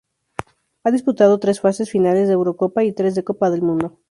[0.83, 3.99] Ha disputado tres fases finales de Eurocopa y tres de Copa del Mundo.